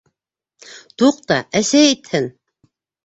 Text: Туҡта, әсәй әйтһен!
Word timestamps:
Туҡта, 1.01 1.37
әсәй 1.61 1.91
әйтһен! 1.93 2.27